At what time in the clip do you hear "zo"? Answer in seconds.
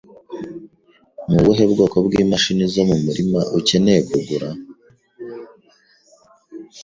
2.73-2.83